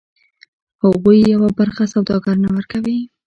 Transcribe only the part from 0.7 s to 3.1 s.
هغوی یوه برخه سوداګر ته ورکوي